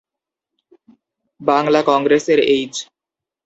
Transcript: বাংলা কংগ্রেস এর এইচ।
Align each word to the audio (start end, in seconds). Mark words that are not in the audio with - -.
বাংলা 1.41 1.79
কংগ্রেস 1.81 2.25
এর 2.29 2.39
এইচ। 2.49 2.73